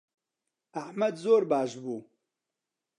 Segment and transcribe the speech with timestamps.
[0.77, 1.97] ئەحمەد زۆر باش بوو.